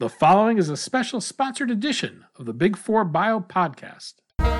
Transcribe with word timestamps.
The 0.00 0.08
following 0.08 0.58
is 0.58 0.68
a 0.68 0.76
special 0.76 1.20
sponsored 1.20 1.72
edition 1.72 2.24
of 2.38 2.46
the 2.46 2.52
Big 2.52 2.76
Four 2.76 3.04
Bio 3.04 3.40
Podcast. 3.40 4.14
I'm 4.38 4.54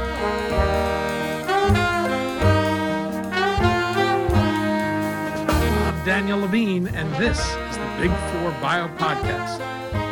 Daniel 6.04 6.40
Levine, 6.40 6.88
and 6.88 7.14
this 7.22 7.38
is 7.38 7.76
the 7.76 7.96
Big 8.00 8.10
Four 8.10 8.50
Bio 8.60 8.88
Podcast. 8.96 10.07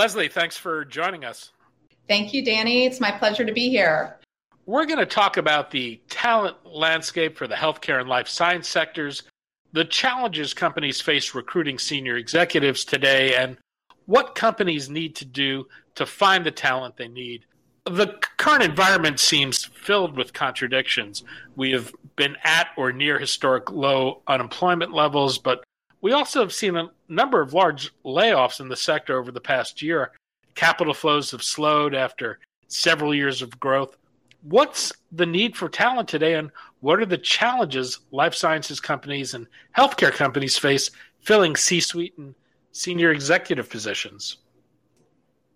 Leslie, 0.00 0.28
thanks 0.28 0.56
for 0.56 0.86
joining 0.86 1.26
us. 1.26 1.52
Thank 2.08 2.32
you, 2.32 2.42
Danny. 2.42 2.86
It's 2.86 3.00
my 3.00 3.10
pleasure 3.10 3.44
to 3.44 3.52
be 3.52 3.68
here. 3.68 4.16
We're 4.64 4.86
going 4.86 4.98
to 4.98 5.04
talk 5.04 5.36
about 5.36 5.70
the 5.70 6.00
talent 6.08 6.56
landscape 6.64 7.36
for 7.36 7.46
the 7.46 7.54
healthcare 7.54 8.00
and 8.00 8.08
life 8.08 8.26
science 8.26 8.66
sectors, 8.66 9.24
the 9.72 9.84
challenges 9.84 10.54
companies 10.54 11.02
face 11.02 11.34
recruiting 11.34 11.78
senior 11.78 12.16
executives 12.16 12.86
today, 12.86 13.34
and 13.34 13.58
what 14.06 14.34
companies 14.34 14.88
need 14.88 15.16
to 15.16 15.26
do 15.26 15.66
to 15.96 16.06
find 16.06 16.46
the 16.46 16.50
talent 16.50 16.96
they 16.96 17.08
need. 17.08 17.44
The 17.84 18.18
current 18.38 18.62
environment 18.62 19.20
seems 19.20 19.66
filled 19.66 20.16
with 20.16 20.32
contradictions. 20.32 21.24
We 21.56 21.72
have 21.72 21.92
been 22.16 22.38
at 22.42 22.68
or 22.78 22.90
near 22.90 23.18
historic 23.18 23.70
low 23.70 24.22
unemployment 24.26 24.94
levels, 24.94 25.36
but 25.36 25.62
we 26.00 26.12
also 26.12 26.40
have 26.40 26.54
seen 26.54 26.76
a 26.76 26.88
number 27.10 27.40
of 27.40 27.52
large 27.52 27.92
layoffs 28.04 28.60
in 28.60 28.68
the 28.68 28.76
sector 28.76 29.18
over 29.18 29.32
the 29.32 29.40
past 29.40 29.82
year. 29.82 30.12
Capital 30.54 30.94
flows 30.94 31.30
have 31.32 31.42
slowed 31.42 31.94
after 31.94 32.38
several 32.68 33.14
years 33.14 33.42
of 33.42 33.58
growth. 33.60 33.96
What's 34.42 34.92
the 35.12 35.26
need 35.26 35.56
for 35.56 35.68
talent 35.68 36.08
today, 36.08 36.34
and 36.34 36.50
what 36.80 36.98
are 37.00 37.06
the 37.06 37.18
challenges 37.18 37.98
life 38.10 38.34
sciences 38.34 38.80
companies 38.80 39.34
and 39.34 39.46
healthcare 39.76 40.12
companies 40.12 40.56
face 40.56 40.90
filling 41.20 41.56
C 41.56 41.80
suite 41.80 42.16
and 42.16 42.34
senior 42.72 43.10
executive 43.10 43.68
positions? 43.68 44.38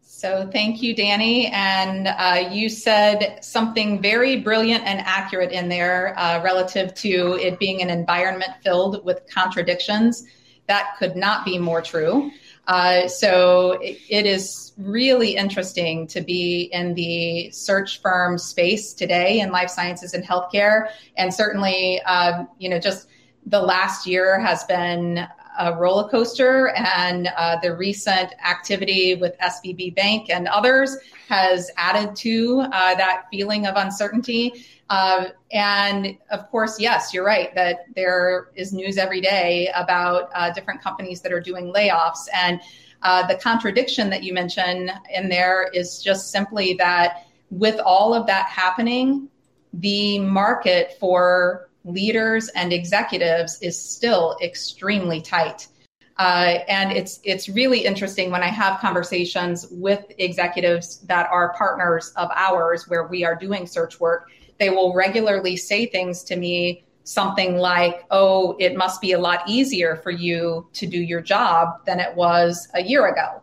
So, 0.03 0.49
thank 0.53 0.83
you, 0.83 0.95
Danny. 0.95 1.49
And 1.49 2.09
uh, 2.09 2.49
you 2.51 2.69
said 2.69 3.43
something 3.43 4.01
very 4.01 4.41
brilliant 4.41 4.85
and 4.85 5.01
accurate 5.01 5.53
in 5.53 5.69
there 5.69 6.19
uh, 6.19 6.43
relative 6.43 6.95
to 6.97 7.39
it 7.41 7.59
being 7.59 7.83
an 7.83 7.91
environment 7.91 8.53
filled 8.63 9.05
with 9.05 9.23
contradictions. 9.33 10.25
That 10.67 10.97
could 10.99 11.17
not 11.17 11.45
be 11.45 11.59
more 11.59 11.83
true. 11.83 12.31
Uh, 12.67 13.07
so 13.09 13.73
it, 13.83 13.99
it 14.09 14.27
is 14.27 14.73
really 14.79 15.37
interesting 15.37 16.07
to 16.07 16.21
be 16.21 16.71
in 16.73 16.95
the 16.95 17.51
search 17.51 18.01
firm 18.01 18.39
space 18.39 18.95
today 18.95 19.41
in 19.41 19.51
life 19.51 19.69
sciences 19.69 20.15
and 20.15 20.25
healthcare, 20.25 20.89
and 21.17 21.33
certainly, 21.33 22.01
um, 22.03 22.49
you 22.59 22.69
know, 22.69 22.79
just 22.79 23.09
the 23.47 23.61
last 23.61 24.07
year 24.07 24.41
has 24.41 24.65
been 24.65 25.27
a 25.59 25.75
roller 25.77 26.09
coaster, 26.09 26.69
and 26.71 27.29
uh, 27.37 27.57
the 27.63 27.75
recent 27.75 28.33
activity 28.45 29.15
with 29.15 29.37
SVB 29.39 29.95
Bank 29.95 30.31
and 30.31 30.49
others 30.49 30.97
has 31.29 31.71
added 31.77 32.15
to 32.17 32.61
uh, 32.73 32.95
that 32.95 33.25
feeling 33.31 33.67
of 33.67 33.77
uncertainty. 33.77 34.67
Uh, 34.91 35.27
and 35.53 36.19
of 36.31 36.49
course, 36.51 36.79
yes, 36.79 37.15
you're 37.15 37.25
right 37.25 37.55
that 37.55 37.87
there 37.95 38.49
is 38.55 38.73
news 38.73 38.99
every 38.99 39.21
day 39.21 39.71
about 39.75 40.31
uh, 40.35 40.53
different 40.53 40.83
companies 40.83 41.21
that 41.23 41.33
are 41.33 41.41
doing 41.41 41.73
layoffs. 41.73 42.27
And 42.35 42.61
uh, 43.03 43.27
the 43.27 43.37
contradiction 43.37 44.11
that 44.11 44.23
you 44.23 44.33
mentioned 44.33 44.91
in 45.15 45.29
there 45.29 45.71
is 45.73 46.03
just 46.03 46.31
simply 46.31 46.75
that 46.75 47.27
with 47.51 47.79
all 47.81 48.15
of 48.15 48.27
that 48.27 48.47
happening, 48.47 49.29
the 49.75 50.19
market 50.19 50.97
for 50.99 51.69
leaders 51.85 52.49
and 52.51 52.73
executives 52.73 53.59
is 53.61 53.79
still 53.79 54.37
extremely 54.43 55.21
tight. 55.21 55.69
Uh, 56.17 56.59
and 56.69 56.93
it's 56.93 57.21
it's 57.25 57.49
really 57.49 57.85
interesting 57.85 58.31
when 58.31 58.43
I 58.43 58.47
have 58.47 58.81
conversations 58.81 59.67
with 59.71 60.05
executives 60.19 60.99
that 61.07 61.29
are 61.31 61.53
partners 61.55 62.13
of 62.17 62.31
ours 62.35 62.89
where 62.89 63.07
we 63.09 63.25
are 63.25 63.35
doing 63.35 63.67
search 63.67 63.99
work. 63.99 64.31
They 64.59 64.71
will 64.71 64.95
regularly 64.95 65.57
say 65.57 65.87
things 65.87 66.23
to 66.25 66.37
me, 66.37 66.85
something 67.03 67.57
like, 67.57 68.05
"Oh, 68.13 68.57
it 68.61 68.77
must 68.77 69.01
be 69.01 69.13
a 69.13 69.19
lot 69.19 69.43
easier 69.49 69.97
for 69.97 70.13
you 70.13 70.69
to 70.75 70.87
do 70.87 70.99
your 70.99 71.21
job 71.21 71.85
than 71.85 71.99
it 71.99 72.15
was 72.15 72.69
a 72.75 72.83
year 72.83 73.09
ago." 73.09 73.43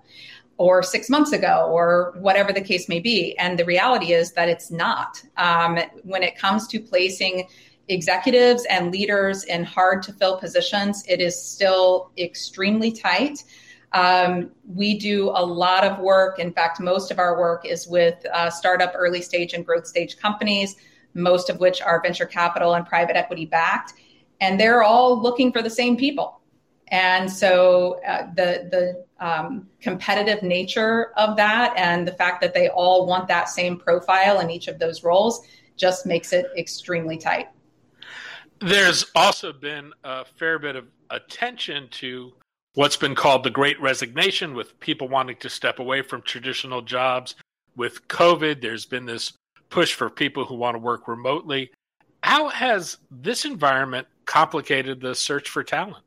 Or 0.57 0.81
six 0.81 1.09
months 1.09 1.33
ago, 1.33 1.67
or 1.71 2.13
whatever 2.19 2.53
the 2.53 2.61
case 2.61 2.87
may 2.87 2.99
be. 2.99 3.35
And 3.37 3.59
the 3.59 3.65
reality 3.65 4.13
is 4.13 4.31
that 4.33 4.47
it's 4.47 4.71
not. 4.71 5.21
Um, 5.35 5.79
when 6.03 6.23
it 6.23 6.37
comes 6.37 6.67
to 6.67 6.79
placing 6.79 7.47
executives 7.91 8.65
and 8.69 8.91
leaders 8.91 9.43
in 9.43 9.63
hard 9.63 10.01
to 10.03 10.13
fill 10.13 10.37
positions, 10.37 11.03
it 11.07 11.21
is 11.21 11.41
still 11.41 12.11
extremely 12.17 12.91
tight. 12.91 13.43
Um, 13.93 14.51
we 14.65 14.97
do 14.97 15.29
a 15.29 15.45
lot 15.45 15.83
of 15.83 15.99
work. 15.99 16.39
In 16.39 16.53
fact, 16.53 16.79
most 16.79 17.11
of 17.11 17.19
our 17.19 17.37
work 17.37 17.65
is 17.65 17.87
with 17.87 18.25
uh, 18.33 18.49
startup, 18.49 18.93
early 18.95 19.21
stage, 19.21 19.53
and 19.53 19.65
growth 19.65 19.85
stage 19.85 20.17
companies, 20.17 20.77
most 21.13 21.49
of 21.49 21.59
which 21.59 21.81
are 21.81 22.01
venture 22.01 22.25
capital 22.25 22.75
and 22.75 22.85
private 22.85 23.17
equity 23.17 23.45
backed. 23.45 23.93
And 24.39 24.59
they're 24.59 24.81
all 24.81 25.21
looking 25.21 25.51
for 25.51 25.61
the 25.61 25.69
same 25.69 25.97
people. 25.97 26.39
And 26.87 27.31
so 27.31 28.01
uh, 28.07 28.27
the, 28.35 28.67
the 28.71 29.25
um, 29.25 29.67
competitive 29.81 30.43
nature 30.43 31.11
of 31.15 31.37
that 31.37 31.73
and 31.77 32.07
the 32.07 32.11
fact 32.13 32.41
that 32.41 32.53
they 32.53 32.69
all 32.69 33.05
want 33.05 33.27
that 33.27 33.49
same 33.49 33.77
profile 33.77 34.39
in 34.39 34.49
each 34.49 34.67
of 34.67 34.79
those 34.79 35.03
roles 35.03 35.45
just 35.77 36.05
makes 36.05 36.33
it 36.33 36.47
extremely 36.57 37.17
tight. 37.17 37.47
There's 38.61 39.05
also 39.15 39.51
been 39.51 39.91
a 40.03 40.23
fair 40.23 40.59
bit 40.59 40.75
of 40.75 40.85
attention 41.09 41.87
to 41.91 42.31
what's 42.75 42.95
been 42.95 43.15
called 43.15 43.43
the 43.43 43.49
great 43.49 43.81
resignation, 43.81 44.53
with 44.53 44.79
people 44.79 45.09
wanting 45.09 45.35
to 45.37 45.49
step 45.49 45.79
away 45.79 46.03
from 46.03 46.21
traditional 46.21 46.81
jobs. 46.81 47.35
With 47.75 48.07
COVID, 48.07 48.61
there's 48.61 48.85
been 48.85 49.05
this 49.05 49.33
push 49.69 49.93
for 49.93 50.09
people 50.09 50.45
who 50.45 50.55
want 50.55 50.75
to 50.75 50.79
work 50.79 51.07
remotely. 51.07 51.71
How 52.21 52.49
has 52.49 52.97
this 53.09 53.45
environment 53.45 54.07
complicated 54.25 55.01
the 55.01 55.15
search 55.15 55.49
for 55.49 55.63
talent? 55.63 56.03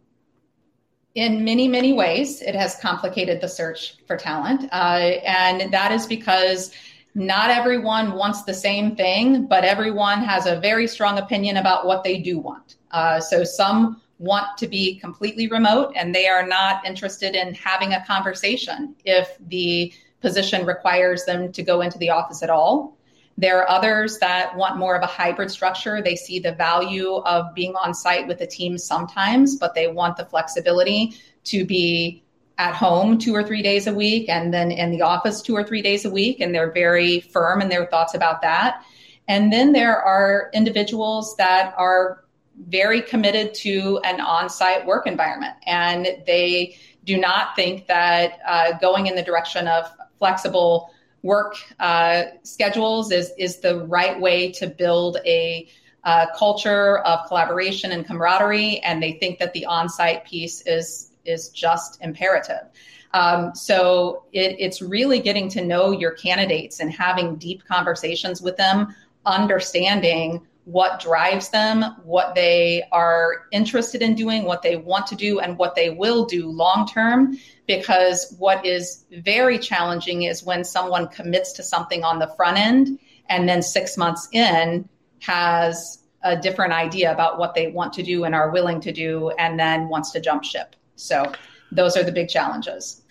In 1.16 1.44
many, 1.44 1.66
many 1.66 1.92
ways, 1.92 2.40
it 2.40 2.54
has 2.54 2.76
complicated 2.76 3.40
the 3.40 3.48
search 3.48 3.96
for 4.06 4.16
talent. 4.16 4.68
Uh, 4.72 5.18
and 5.26 5.72
that 5.72 5.90
is 5.90 6.06
because 6.06 6.72
not 7.14 7.50
everyone 7.50 8.12
wants 8.12 8.42
the 8.42 8.54
same 8.54 8.96
thing, 8.96 9.46
but 9.46 9.64
everyone 9.64 10.22
has 10.22 10.46
a 10.46 10.58
very 10.60 10.88
strong 10.88 11.18
opinion 11.18 11.56
about 11.56 11.86
what 11.86 12.02
they 12.02 12.18
do 12.18 12.38
want. 12.38 12.76
Uh, 12.90 13.20
so 13.20 13.44
some 13.44 14.00
want 14.18 14.58
to 14.58 14.66
be 14.66 14.96
completely 14.96 15.48
remote 15.48 15.92
and 15.96 16.14
they 16.14 16.26
are 16.26 16.46
not 16.46 16.84
interested 16.86 17.34
in 17.34 17.54
having 17.54 17.92
a 17.92 18.04
conversation 18.06 18.94
if 19.04 19.36
the 19.48 19.92
position 20.20 20.64
requires 20.64 21.24
them 21.24 21.52
to 21.52 21.62
go 21.62 21.82
into 21.82 21.98
the 21.98 22.10
office 22.10 22.42
at 22.42 22.50
all. 22.50 22.96
There 23.36 23.58
are 23.60 23.68
others 23.68 24.18
that 24.18 24.56
want 24.56 24.76
more 24.76 24.96
of 24.96 25.02
a 25.02 25.06
hybrid 25.06 25.50
structure. 25.50 26.00
They 26.00 26.16
see 26.16 26.38
the 26.38 26.52
value 26.52 27.16
of 27.16 27.52
being 27.54 27.74
on 27.74 27.92
site 27.92 28.28
with 28.28 28.40
a 28.40 28.46
team 28.46 28.78
sometimes, 28.78 29.56
but 29.56 29.74
they 29.74 29.88
want 29.88 30.16
the 30.16 30.24
flexibility 30.24 31.14
to 31.44 31.64
be 31.64 32.23
at 32.58 32.74
home 32.74 33.18
two 33.18 33.34
or 33.34 33.42
three 33.42 33.62
days 33.62 33.86
a 33.86 33.94
week 33.94 34.28
and 34.28 34.54
then 34.54 34.70
in 34.70 34.90
the 34.90 35.02
office 35.02 35.42
two 35.42 35.56
or 35.56 35.64
three 35.64 35.82
days 35.82 36.04
a 36.04 36.10
week. 36.10 36.40
And 36.40 36.54
they're 36.54 36.70
very 36.70 37.20
firm 37.20 37.60
in 37.60 37.68
their 37.68 37.86
thoughts 37.86 38.14
about 38.14 38.42
that. 38.42 38.84
And 39.26 39.52
then 39.52 39.72
there 39.72 40.00
are 40.00 40.50
individuals 40.54 41.34
that 41.36 41.74
are 41.76 42.24
very 42.68 43.02
committed 43.02 43.54
to 43.54 43.98
an 44.04 44.20
on 44.20 44.48
site 44.48 44.86
work 44.86 45.06
environment. 45.06 45.54
And 45.66 46.06
they 46.26 46.76
do 47.04 47.18
not 47.18 47.56
think 47.56 47.86
that 47.88 48.38
uh, 48.46 48.78
going 48.78 49.06
in 49.06 49.16
the 49.16 49.22
direction 49.22 49.66
of 49.66 49.90
flexible 50.18 50.90
work 51.22 51.56
uh, 51.80 52.24
schedules 52.42 53.10
is, 53.10 53.32
is 53.38 53.58
the 53.60 53.84
right 53.86 54.20
way 54.20 54.52
to 54.52 54.66
build 54.66 55.16
a 55.24 55.68
uh, 56.04 56.26
culture 56.36 56.98
of 56.98 57.26
collaboration 57.26 57.90
and 57.90 58.06
camaraderie. 58.06 58.78
And 58.80 59.02
they 59.02 59.12
think 59.12 59.38
that 59.38 59.54
the 59.54 59.66
on 59.66 59.88
site 59.88 60.24
piece 60.24 60.60
is 60.66 61.10
is 61.24 61.48
just 61.50 62.02
imperative. 62.02 62.68
Um, 63.12 63.54
so 63.54 64.24
it, 64.32 64.56
it's 64.58 64.82
really 64.82 65.20
getting 65.20 65.48
to 65.50 65.64
know 65.64 65.92
your 65.92 66.10
candidates 66.12 66.80
and 66.80 66.90
having 66.92 67.36
deep 67.36 67.64
conversations 67.64 68.42
with 68.42 68.56
them, 68.56 68.94
understanding 69.24 70.44
what 70.64 70.98
drives 70.98 71.50
them, 71.50 71.82
what 72.04 72.34
they 72.34 72.82
are 72.90 73.46
interested 73.52 74.00
in 74.02 74.14
doing, 74.14 74.44
what 74.44 74.62
they 74.62 74.76
want 74.76 75.06
to 75.06 75.14
do, 75.14 75.38
and 75.38 75.58
what 75.58 75.74
they 75.74 75.90
will 75.90 76.24
do 76.24 76.48
long 76.48 76.88
term. 76.88 77.38
Because 77.66 78.34
what 78.38 78.64
is 78.64 79.04
very 79.18 79.58
challenging 79.58 80.22
is 80.22 80.42
when 80.42 80.64
someone 80.64 81.06
commits 81.08 81.52
to 81.52 81.62
something 81.62 82.02
on 82.02 82.18
the 82.18 82.28
front 82.36 82.58
end 82.58 82.98
and 83.28 83.48
then 83.48 83.62
six 83.62 83.96
months 83.96 84.28
in 84.32 84.88
has 85.20 86.02
a 86.22 86.36
different 86.36 86.72
idea 86.72 87.12
about 87.12 87.38
what 87.38 87.54
they 87.54 87.68
want 87.68 87.92
to 87.92 88.02
do 88.02 88.24
and 88.24 88.34
are 88.34 88.50
willing 88.50 88.80
to 88.80 88.92
do, 88.92 89.30
and 89.38 89.60
then 89.60 89.88
wants 89.88 90.10
to 90.12 90.20
jump 90.20 90.42
ship. 90.42 90.74
So 90.96 91.32
those 91.72 91.96
are 91.96 92.02
the 92.02 92.12
big 92.12 92.28
challenges. 92.28 93.02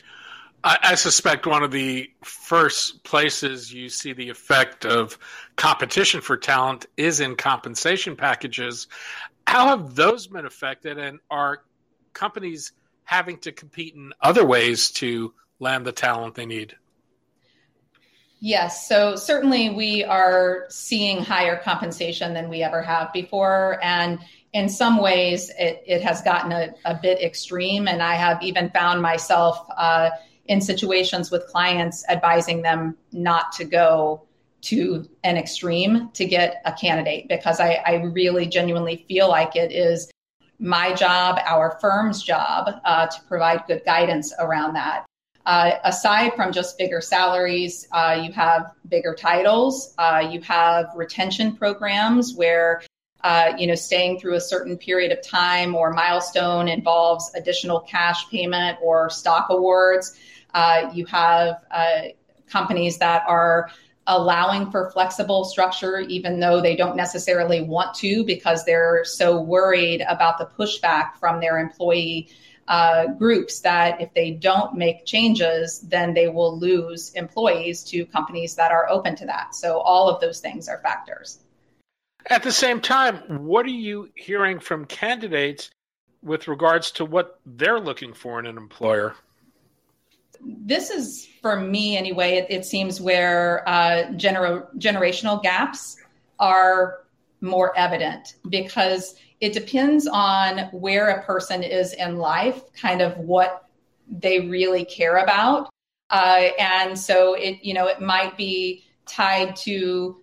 I, 0.64 0.78
I 0.82 0.96
suspect 0.96 1.46
one 1.46 1.64
of 1.64 1.72
the 1.72 2.10
first 2.24 3.04
places 3.04 3.74
you 3.74 3.90
see 3.90 4.14
the 4.14 4.30
effect 4.30 4.86
of 4.86 5.18
competition 5.56 6.22
for 6.22 6.38
talent 6.38 6.86
is 6.96 7.20
in 7.20 7.36
compensation 7.36 8.16
packages. 8.16 8.88
How 9.46 9.68
have 9.68 9.96
those 9.96 10.28
been 10.28 10.46
affected, 10.46 10.98
and 10.98 11.20
are 11.30 11.64
companies 12.14 12.72
having 13.04 13.38
to 13.40 13.52
compete 13.52 13.94
in 13.96 14.14
other 14.22 14.46
ways 14.46 14.92
to 14.92 15.34
land 15.60 15.86
the 15.86 15.92
talent 15.92 16.36
they 16.36 16.46
need? 16.46 16.76
Yes, 18.40 18.88
so 18.88 19.16
certainly 19.16 19.70
we 19.70 20.04
are 20.04 20.66
seeing 20.70 21.24
higher 21.24 21.58
compensation 21.58 22.34
than 22.34 22.50
we 22.50 22.62
ever 22.62 22.82
have 22.82 23.14
before. 23.14 23.80
And 23.82 24.20
in 24.54 24.70
some 24.70 25.02
ways, 25.02 25.52
it, 25.58 25.84
it 25.86 26.02
has 26.04 26.22
gotten 26.22 26.52
a, 26.52 26.74
a, 26.86 26.94
bit 27.02 27.20
extreme. 27.22 27.88
And 27.88 28.02
I 28.02 28.14
have 28.14 28.42
even 28.44 28.70
found 28.70 29.02
myself 29.02 29.66
uh, 29.76 30.12
in 30.46 30.62
situations 30.62 31.32
with 31.32 31.48
clients 31.48 32.06
advising 32.08 32.62
them 32.62 32.96
not 33.12 33.52
to 33.54 33.66
go 33.66 34.24
to 34.62 35.10
an 35.24 35.38
extreme 35.38 36.10
to 36.14 36.26
get 36.26 36.62
a 36.66 36.72
candidate 36.72 37.28
because 37.28 37.60
I, 37.60 37.82
I 37.86 37.96
really 37.96 38.46
genuinely 38.46 39.06
feel 39.08 39.28
like 39.28 39.56
it 39.56 39.72
is 39.72 40.10
my 40.60 40.94
job, 40.94 41.40
our 41.46 41.78
firm's 41.82 42.24
job, 42.24 42.70
uh, 42.86 43.08
to 43.08 43.22
provide 43.28 43.64
good 43.68 43.82
guidance 43.86 44.34
around 44.40 44.76
that. 44.76 45.06
Uh, 45.46 45.72
aside 45.84 46.34
from 46.36 46.54
just 46.54 46.78
bigger 46.78 47.02
salaries, 47.02 47.86
uh, 47.92 48.18
you 48.24 48.32
have 48.32 48.72
bigger 48.88 49.14
titles. 49.14 49.94
Uh, 49.98 50.26
you 50.32 50.40
have 50.42 50.86
retention 50.96 51.54
programs 51.54 52.34
where 52.36 52.82
uh, 53.24 53.54
you 53.58 53.68
know 53.68 53.76
staying 53.76 54.20
through 54.20 54.36
a 54.36 54.42
certain 54.42 54.78
period 54.78 55.12
of 55.12 55.22
time 55.22 55.76
or 55.76 55.92
milestone 55.92 56.68
involves 56.68 57.32
additional 57.36 57.80
cash 57.80 58.30
payment 58.30 58.78
or 58.82 59.10
stock 59.10 59.48
awards. 59.50 60.18
Uh, 60.54 60.90
you 60.94 61.06
have 61.06 61.64
uh, 61.72 62.02
companies 62.48 62.98
that 62.98 63.24
are 63.28 63.70
allowing 64.08 64.70
for 64.70 64.92
flexible 64.92 65.46
structure, 65.46 66.00
even 66.00 66.40
though 66.40 66.62
they 66.62 66.76
don't 66.76 66.96
necessarily 66.96 67.62
want 67.62 67.96
to, 67.96 68.24
because 68.26 68.66
they're 68.66 69.04
so 69.06 69.42
worried 69.42 70.04
about 70.08 70.38
the 70.38 70.46
pushback 70.46 71.16
from 71.16 71.40
their 71.40 71.58
employee 71.58 72.30
uh, 72.68 73.08
groups 73.08 73.62
that 73.62 74.02
if 74.02 74.14
they 74.14 74.32
don't 74.32 74.76
make 74.76 75.06
changes, 75.06 75.80
then 75.82 76.14
they 76.14 76.28
will 76.28 76.58
lose 76.58 77.12
employees 77.14 77.84
to 77.84 78.06
companies 78.06 78.56
that 78.56 78.72
are 78.72 78.90
open 78.90 79.16
to 79.16 79.26
that. 79.26 79.56
So 79.56 79.80
all 79.80 80.10
of 80.10 80.22
those 80.22 80.40
things 80.40 80.68
are 80.70 80.80
factors. 80.80 81.43
At 82.30 82.44
the 82.44 82.52
same 82.52 82.80
time, 82.80 83.18
what 83.46 83.66
are 83.66 83.70
you 83.70 84.10
hearing 84.16 84.60
from 84.60 84.86
candidates 84.86 85.72
with 86.22 86.48
regards 86.48 86.92
to 86.92 87.06
what 87.06 87.40
they're 87.46 87.80
looking 87.80 88.14
for 88.14 88.40
in 88.40 88.46
an 88.46 88.58
employer? 88.58 89.16
This 90.42 90.90
is, 90.90 91.28
for 91.42 91.60
me 91.60 91.98
anyway, 91.98 92.36
it, 92.36 92.48
it 92.50 92.66
seems 92.66 93.02
where 93.02 93.68
uh, 93.68 94.08
gener- 94.14 94.68
generational 94.78 95.42
gaps 95.42 95.98
are 96.40 97.02
more 97.42 97.78
evident 97.78 98.36
because 98.50 99.16
it 99.42 99.54
depends 99.54 100.08
on 100.08 100.70
where 100.72 101.10
a 101.10 101.24
person 101.24 101.64
is 101.64 101.94
in 101.94 102.18
life, 102.18 102.62
kind 102.74 103.02
of 103.02 103.18
what 103.18 103.68
they 104.10 104.48
really 104.48 104.86
care 104.86 105.18
about. 105.18 105.70
Uh, 106.10 106.50
and 106.60 106.98
so 106.98 107.34
it, 107.34 107.60
you 107.62 107.74
know, 107.74 107.88
it 107.88 108.00
might 108.00 108.38
be 108.38 108.86
tied 109.06 109.56
to 109.58 110.23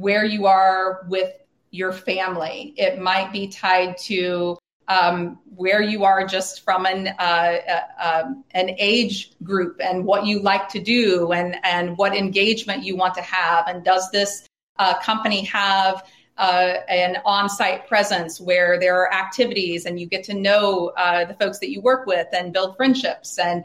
where 0.00 0.24
you 0.24 0.46
are 0.46 1.06
with 1.08 1.32
your 1.70 1.92
family. 1.92 2.74
It 2.76 3.00
might 3.00 3.32
be 3.32 3.48
tied 3.48 3.98
to 3.98 4.58
um, 4.88 5.38
where 5.54 5.82
you 5.82 6.04
are 6.04 6.26
just 6.26 6.64
from 6.64 6.86
an 6.86 7.08
uh, 7.18 7.56
uh, 7.68 8.22
um, 8.24 8.44
an 8.52 8.70
age 8.78 9.32
group 9.42 9.80
and 9.82 10.04
what 10.04 10.26
you 10.26 10.40
like 10.40 10.68
to 10.70 10.80
do 10.80 11.32
and 11.32 11.56
and 11.64 11.96
what 11.96 12.14
engagement 12.14 12.84
you 12.84 12.96
want 12.96 13.14
to 13.14 13.22
have. 13.22 13.66
And 13.66 13.84
does 13.84 14.10
this 14.10 14.46
uh, 14.78 14.98
company 15.00 15.42
have 15.44 16.04
uh, 16.38 16.74
an 16.88 17.16
on-site 17.24 17.88
presence 17.88 18.40
where 18.40 18.78
there 18.78 18.96
are 19.00 19.12
activities 19.12 19.86
and 19.86 19.98
you 19.98 20.06
get 20.06 20.22
to 20.24 20.34
know 20.34 20.92
the 20.96 21.34
folks 21.40 21.58
that 21.60 21.70
you 21.70 21.80
work 21.80 22.06
with 22.06 22.26
and 22.32 22.52
build 22.52 22.76
friendships 22.76 23.38
and 23.38 23.64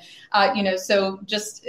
you 0.56 0.64
know 0.64 0.78
so 0.78 1.20
just 1.26 1.68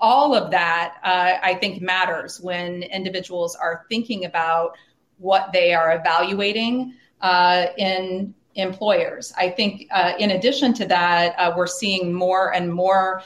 all 0.00 0.34
of 0.34 0.50
that 0.50 0.96
uh, 1.04 1.34
i 1.42 1.54
think 1.54 1.82
matters 1.82 2.40
when 2.40 2.82
individuals 2.84 3.56
are 3.56 3.84
thinking 3.88 4.24
about 4.24 4.76
what 5.18 5.52
they 5.52 5.74
are 5.74 5.96
evaluating 5.96 6.94
uh, 7.20 7.66
in 7.76 8.34
employers. 8.54 9.32
I 9.36 9.50
think 9.50 9.86
uh, 9.90 10.14
in 10.18 10.32
addition 10.32 10.74
to 10.74 10.86
that 10.86 11.56
we're 11.56 11.66
seeing 11.66 12.12
more 12.12 12.54
and 12.54 12.72
more 12.72 13.22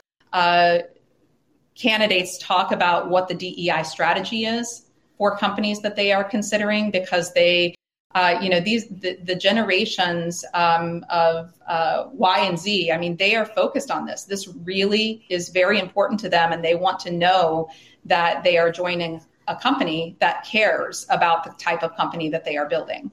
candidates 1.74 2.38
talk 2.38 2.72
about 2.72 3.08
what 3.08 3.28
the 3.28 3.34
dei 3.34 3.82
strategy 3.82 4.44
is 4.44 4.86
for 5.16 5.36
companies 5.36 5.80
that 5.80 5.96
they 5.96 6.12
are 6.12 6.24
considering 6.24 6.90
because 6.90 7.32
they 7.32 7.74
uh, 8.14 8.38
you 8.40 8.50
know 8.50 8.60
these 8.60 8.88
the, 8.88 9.16
the 9.24 9.34
generations 9.34 10.44
um, 10.54 11.04
of 11.10 11.52
uh, 11.66 12.08
Y 12.12 12.38
and 12.40 12.58
Z. 12.58 12.92
I 12.92 12.98
mean, 12.98 13.16
they 13.16 13.34
are 13.34 13.46
focused 13.46 13.90
on 13.90 14.06
this. 14.06 14.24
This 14.24 14.48
really 14.48 15.24
is 15.28 15.48
very 15.48 15.78
important 15.78 16.20
to 16.20 16.28
them, 16.28 16.52
and 16.52 16.64
they 16.64 16.74
want 16.74 17.00
to 17.00 17.10
know 17.10 17.68
that 18.04 18.42
they 18.44 18.58
are 18.58 18.70
joining 18.70 19.20
a 19.48 19.56
company 19.56 20.16
that 20.20 20.44
cares 20.44 21.06
about 21.10 21.44
the 21.44 21.50
type 21.58 21.82
of 21.82 21.96
company 21.96 22.28
that 22.30 22.44
they 22.44 22.56
are 22.56 22.68
building. 22.68 23.10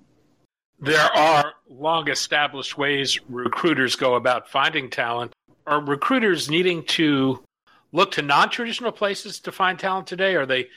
There 0.80 1.00
are 1.00 1.54
long 1.69 2.10
established 2.10 2.78
ways 2.78 3.19
recruiters 3.28 3.95
go 3.95 4.16
about 4.16 4.50
finding 4.50 4.90
talent. 4.90 5.34
Are 5.68 5.81
recruiters 5.81 6.50
needing 6.50 6.84
to 6.86 7.44
look 7.92 8.12
to 8.12 8.22
non 8.22 8.50
traditional 8.50 8.92
places 8.92 9.40
to 9.42 9.52
find 9.52 9.78
talent 9.78 10.07
today? 10.07 10.36
Are 10.36 10.45
they 10.45 10.69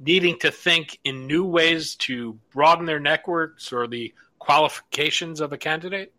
needing 0.00 0.38
to 0.38 0.50
think 0.50 0.98
in 1.04 1.26
new 1.26 1.44
ways 1.44 1.94
to 1.94 2.38
broaden 2.52 2.86
their 2.86 2.98
networks 2.98 3.72
or 3.72 3.86
the 3.86 4.14
qualifications 4.38 5.40
of 5.40 5.52
a 5.52 5.58
candidate? 5.58 6.12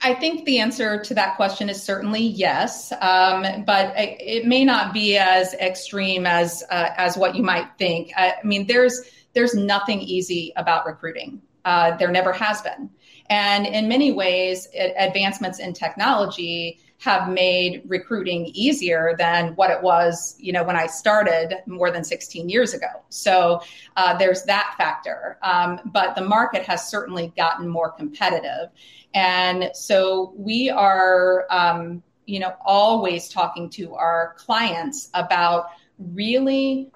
I 0.00 0.14
think 0.14 0.44
the 0.44 0.58
answer 0.58 1.02
to 1.02 1.14
that 1.14 1.36
question 1.36 1.68
is 1.68 1.82
certainly 1.82 2.20
yes, 2.20 2.92
um, 3.00 3.64
but 3.64 3.94
it 3.96 4.46
may 4.46 4.64
not 4.64 4.92
be 4.92 5.16
as 5.16 5.54
extreme 5.54 6.26
as 6.26 6.62
uh, 6.70 6.90
as 6.96 7.16
what 7.16 7.34
you 7.34 7.42
might 7.42 7.68
think. 7.78 8.12
I 8.16 8.34
mean, 8.44 8.66
there's 8.66 9.00
there's 9.32 9.54
nothing 9.54 10.00
easy 10.00 10.52
about 10.56 10.86
recruiting. 10.86 11.40
Uh, 11.64 11.96
there 11.96 12.10
never 12.10 12.32
has 12.32 12.60
been, 12.60 12.90
and 13.30 13.66
in 13.66 13.88
many 13.88 14.12
ways, 14.12 14.68
advancements 14.74 15.58
in 15.58 15.72
technology 15.72 16.80
have 17.04 17.28
made 17.28 17.82
recruiting 17.86 18.46
easier 18.54 19.14
than 19.18 19.54
what 19.56 19.70
it 19.70 19.82
was, 19.82 20.36
you 20.38 20.52
know, 20.52 20.64
when 20.64 20.74
I 20.74 20.86
started 20.86 21.58
more 21.66 21.90
than 21.90 22.02
16 22.02 22.48
years 22.48 22.72
ago. 22.72 22.86
So 23.10 23.60
uh, 23.96 24.16
there's 24.16 24.44
that 24.44 24.74
factor. 24.78 25.38
Um, 25.42 25.80
but 25.92 26.14
the 26.14 26.22
market 26.22 26.62
has 26.62 26.88
certainly 26.88 27.32
gotten 27.36 27.68
more 27.68 27.92
competitive, 27.92 28.70
and 29.12 29.70
so 29.74 30.32
we 30.36 30.70
are, 30.70 31.46
um, 31.50 32.02
you 32.24 32.40
know, 32.40 32.54
always 32.64 33.28
talking 33.28 33.68
to 33.70 33.94
our 33.94 34.34
clients 34.38 35.10
about 35.12 35.66
really 35.98 36.90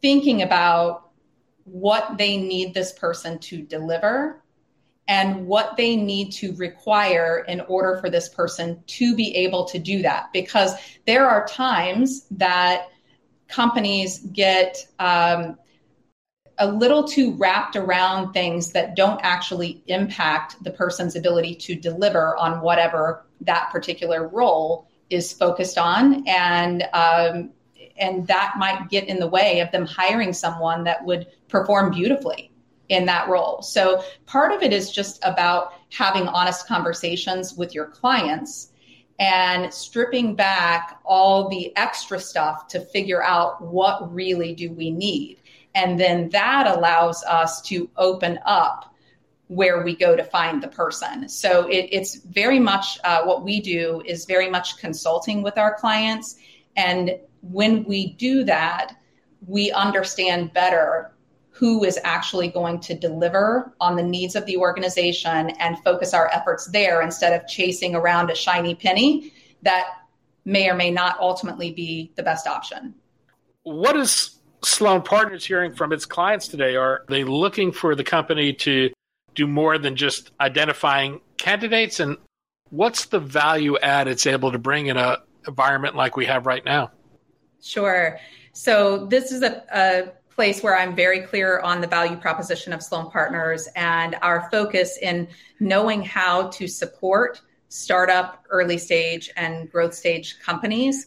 thinking 0.00 0.42
about 0.42 1.10
what 1.64 2.16
they 2.16 2.36
need 2.36 2.74
this 2.74 2.92
person 2.92 3.38
to 3.38 3.62
deliver 3.62 4.41
and 5.12 5.46
what 5.46 5.76
they 5.76 5.94
need 5.94 6.32
to 6.32 6.54
require 6.54 7.44
in 7.46 7.60
order 7.62 7.98
for 7.98 8.08
this 8.08 8.30
person 8.30 8.82
to 8.86 9.14
be 9.14 9.36
able 9.36 9.66
to 9.66 9.78
do 9.78 10.00
that. 10.00 10.32
Because 10.32 10.72
there 11.06 11.28
are 11.28 11.46
times 11.46 12.24
that 12.30 12.88
companies 13.46 14.20
get 14.32 14.78
um, 14.98 15.58
a 16.56 16.66
little 16.66 17.04
too 17.04 17.34
wrapped 17.34 17.76
around 17.76 18.32
things 18.32 18.72
that 18.72 18.96
don't 18.96 19.20
actually 19.22 19.82
impact 19.86 20.56
the 20.64 20.70
person's 20.70 21.14
ability 21.14 21.56
to 21.56 21.74
deliver 21.74 22.34
on 22.38 22.62
whatever 22.62 23.26
that 23.42 23.68
particular 23.70 24.28
role 24.28 24.88
is 25.10 25.30
focused 25.30 25.76
on. 25.76 26.26
And 26.26 26.84
um, 26.94 27.50
and 27.98 28.26
that 28.28 28.54
might 28.56 28.88
get 28.88 29.08
in 29.08 29.18
the 29.18 29.28
way 29.28 29.60
of 29.60 29.70
them 29.72 29.84
hiring 29.84 30.32
someone 30.32 30.84
that 30.84 31.04
would 31.04 31.26
perform 31.48 31.90
beautifully 31.90 32.51
in 32.92 33.06
that 33.06 33.28
role. 33.28 33.62
So 33.62 34.04
part 34.26 34.52
of 34.52 34.62
it 34.62 34.72
is 34.72 34.92
just 34.92 35.18
about 35.24 35.72
having 35.90 36.28
honest 36.28 36.66
conversations 36.66 37.54
with 37.54 37.74
your 37.74 37.86
clients 37.86 38.68
and 39.18 39.72
stripping 39.72 40.34
back 40.34 41.00
all 41.04 41.48
the 41.48 41.74
extra 41.76 42.20
stuff 42.20 42.68
to 42.68 42.80
figure 42.80 43.22
out 43.22 43.62
what 43.62 44.12
really 44.12 44.54
do 44.54 44.72
we 44.72 44.90
need. 44.90 45.38
And 45.74 45.98
then 45.98 46.28
that 46.30 46.66
allows 46.66 47.24
us 47.24 47.62
to 47.62 47.88
open 47.96 48.38
up 48.44 48.94
where 49.46 49.82
we 49.82 49.96
go 49.96 50.14
to 50.16 50.24
find 50.24 50.62
the 50.62 50.68
person. 50.68 51.28
So 51.28 51.66
it, 51.68 51.88
it's 51.92 52.16
very 52.16 52.58
much 52.58 52.98
uh, 53.04 53.22
what 53.24 53.42
we 53.42 53.60
do 53.60 54.02
is 54.04 54.26
very 54.26 54.50
much 54.50 54.78
consulting 54.78 55.42
with 55.42 55.56
our 55.56 55.74
clients. 55.74 56.36
And 56.76 57.18
when 57.40 57.84
we 57.84 58.12
do 58.14 58.44
that, 58.44 58.96
we 59.46 59.72
understand 59.72 60.52
better 60.52 61.12
who 61.52 61.84
is 61.84 61.98
actually 62.02 62.48
going 62.48 62.80
to 62.80 62.94
deliver 62.94 63.74
on 63.78 63.94
the 63.94 64.02
needs 64.02 64.34
of 64.34 64.44
the 64.46 64.56
organization 64.56 65.50
and 65.60 65.78
focus 65.84 66.14
our 66.14 66.30
efforts 66.32 66.66
there 66.68 67.02
instead 67.02 67.38
of 67.38 67.46
chasing 67.46 67.94
around 67.94 68.30
a 68.30 68.34
shiny 68.34 68.74
penny 68.74 69.32
that 69.60 69.86
may 70.44 70.68
or 70.68 70.74
may 70.74 70.90
not 70.90 71.20
ultimately 71.20 71.70
be 71.70 72.10
the 72.16 72.22
best 72.22 72.46
option. 72.46 72.94
What 73.64 73.96
is 73.96 74.40
Slone 74.64 75.02
Partners 75.02 75.44
hearing 75.44 75.74
from 75.74 75.92
its 75.92 76.06
clients 76.06 76.48
today? 76.48 76.74
Are 76.74 77.04
they 77.08 77.22
looking 77.22 77.70
for 77.70 77.94
the 77.94 78.02
company 78.02 78.54
to 78.54 78.90
do 79.34 79.46
more 79.46 79.76
than 79.78 79.94
just 79.94 80.32
identifying 80.40 81.20
candidates? 81.36 82.00
And 82.00 82.16
what's 82.70 83.06
the 83.06 83.20
value 83.20 83.78
add 83.78 84.08
it's 84.08 84.26
able 84.26 84.52
to 84.52 84.58
bring 84.58 84.86
in 84.86 84.96
a 84.96 85.18
environment 85.46 85.96
like 85.96 86.16
we 86.16 86.26
have 86.26 86.46
right 86.46 86.64
now? 86.64 86.90
Sure. 87.62 88.18
So 88.52 89.06
this 89.06 89.32
is 89.32 89.42
a, 89.42 89.62
a 89.72 90.12
place 90.34 90.62
where 90.62 90.76
I'm 90.76 90.94
very 90.94 91.20
clear 91.20 91.60
on 91.60 91.80
the 91.80 91.86
value 91.86 92.16
proposition 92.16 92.72
of 92.72 92.82
Slone 92.82 93.10
Partners 93.10 93.68
and 93.76 94.16
our 94.22 94.48
focus 94.50 94.98
in 95.00 95.28
knowing 95.60 96.02
how 96.02 96.48
to 96.48 96.66
support 96.66 97.40
startup, 97.68 98.44
early 98.50 98.78
stage, 98.78 99.30
and 99.36 99.70
growth 99.70 99.94
stage 99.94 100.38
companies. 100.40 101.06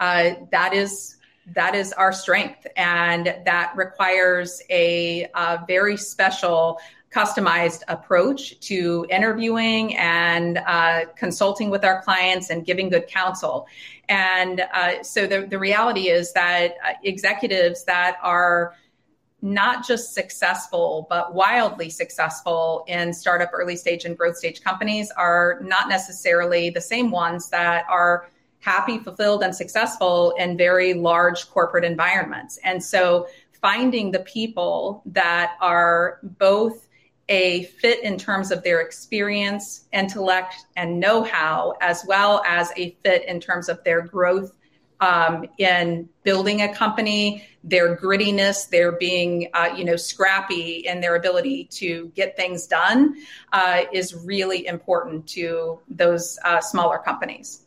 Uh, 0.00 0.30
that 0.50 0.74
is 0.74 1.16
that 1.54 1.76
is 1.76 1.92
our 1.92 2.12
strength, 2.12 2.66
and 2.76 3.26
that 3.44 3.72
requires 3.76 4.60
a, 4.68 5.28
a 5.34 5.64
very 5.68 5.96
special 5.96 6.80
customized 7.14 7.82
approach 7.88 8.58
to 8.60 9.06
interviewing 9.10 9.96
and 9.96 10.58
uh, 10.58 11.06
consulting 11.16 11.70
with 11.70 11.84
our 11.84 12.02
clients 12.02 12.50
and 12.50 12.66
giving 12.66 12.88
good 12.88 13.06
counsel. 13.06 13.66
And 14.08 14.60
uh, 14.72 15.02
so 15.02 15.26
the, 15.26 15.46
the 15.46 15.58
reality 15.58 16.08
is 16.08 16.32
that 16.32 16.76
uh, 16.84 16.92
executives 17.02 17.84
that 17.84 18.18
are 18.22 18.74
not 19.42 19.86
just 19.86 20.14
successful, 20.14 21.06
but 21.08 21.34
wildly 21.34 21.90
successful 21.90 22.84
in 22.88 23.12
startup, 23.12 23.50
early 23.52 23.76
stage, 23.76 24.04
and 24.04 24.16
growth 24.16 24.36
stage 24.36 24.62
companies 24.62 25.10
are 25.12 25.60
not 25.62 25.88
necessarily 25.88 26.70
the 26.70 26.80
same 26.80 27.10
ones 27.10 27.50
that 27.50 27.84
are 27.88 28.28
happy, 28.60 28.98
fulfilled, 28.98 29.42
and 29.42 29.54
successful 29.54 30.32
in 30.38 30.56
very 30.56 30.94
large 30.94 31.48
corporate 31.50 31.84
environments. 31.84 32.58
And 32.64 32.82
so 32.82 33.28
finding 33.60 34.10
the 34.10 34.20
people 34.20 35.02
that 35.06 35.56
are 35.60 36.18
both 36.22 36.85
a 37.28 37.64
fit 37.64 38.02
in 38.02 38.18
terms 38.18 38.50
of 38.50 38.62
their 38.62 38.80
experience, 38.80 39.86
intellect, 39.92 40.54
and 40.76 41.00
know 41.00 41.24
how, 41.24 41.74
as 41.80 42.04
well 42.06 42.42
as 42.46 42.72
a 42.76 42.90
fit 43.02 43.24
in 43.26 43.40
terms 43.40 43.68
of 43.68 43.82
their 43.84 44.02
growth 44.02 44.56
um, 45.00 45.44
in 45.58 46.08
building 46.22 46.62
a 46.62 46.72
company, 46.72 47.46
their 47.64 47.96
grittiness, 47.96 48.68
their 48.68 48.92
being, 48.92 49.48
uh, 49.52 49.68
you 49.76 49.84
know, 49.84 49.96
scrappy, 49.96 50.86
and 50.88 51.02
their 51.02 51.16
ability 51.16 51.64
to 51.64 52.10
get 52.14 52.36
things 52.36 52.66
done 52.66 53.16
uh, 53.52 53.82
is 53.92 54.14
really 54.14 54.66
important 54.66 55.26
to 55.28 55.78
those 55.88 56.38
uh, 56.44 56.60
smaller 56.60 56.98
companies. 56.98 57.62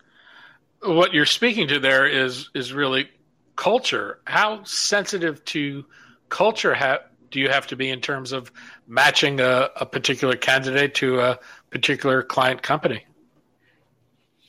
What 0.82 1.14
you're 1.14 1.26
speaking 1.26 1.68
to 1.68 1.80
there 1.80 2.08
is 2.08 2.50
is 2.56 2.74
really 2.74 3.10
culture. 3.56 4.20
How 4.26 4.64
sensitive 4.64 5.44
to 5.46 5.86
culture 6.30 6.74
ha- 6.74 7.00
do 7.32 7.40
you 7.40 7.50
have 7.50 7.68
to 7.68 7.76
be 7.76 7.90
in 7.90 8.02
terms 8.02 8.32
of 8.32 8.52
matching 8.88 9.40
a, 9.40 9.70
a 9.76 9.86
particular 9.86 10.36
candidate 10.36 10.96
to 10.96 11.20
a 11.20 11.40
particular 11.70 12.24
client 12.24 12.62
company? 12.62 13.06